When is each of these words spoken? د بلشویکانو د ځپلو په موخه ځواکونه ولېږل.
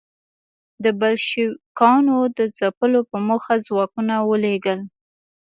د 0.83 0.85
بلشویکانو 0.99 2.17
د 2.37 2.39
ځپلو 2.57 3.01
په 3.09 3.17
موخه 3.27 3.55
ځواکونه 3.67 4.15
ولېږل. 4.29 4.79